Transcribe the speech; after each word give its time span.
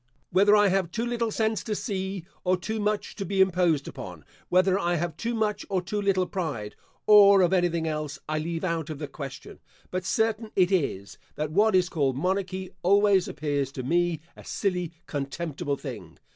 Whether 0.31 0.55
I 0.55 0.69
have 0.69 0.89
too 0.89 1.05
little 1.05 1.29
sense 1.29 1.63
to 1.63 1.75
see, 1.75 2.25
or 2.43 2.57
too 2.57 2.79
much 2.79 3.15
to 3.17 3.23
be 3.23 3.39
imposed 3.39 3.87
upon; 3.87 4.25
whether 4.49 4.79
I 4.79 4.95
have 4.95 5.15
too 5.15 5.35
much 5.35 5.63
or 5.69 5.79
too 5.79 6.01
little 6.01 6.25
pride, 6.25 6.75
or 7.05 7.43
of 7.43 7.53
anything 7.53 7.87
else, 7.87 8.17
I 8.27 8.39
leave 8.39 8.63
out 8.63 8.89
of 8.89 8.97
the 8.97 9.07
question; 9.07 9.59
but 9.91 10.03
certain 10.03 10.49
it 10.55 10.71
is, 10.71 11.19
that 11.35 11.51
what 11.51 11.75
is 11.75 11.87
called 11.87 12.17
monarchy, 12.17 12.71
always 12.81 13.27
appears 13.27 13.71
to 13.73 13.83
me 13.83 14.21
a 14.35 14.43
silly, 14.43 14.91
contemptible 15.05 15.77
thing. 15.77 16.17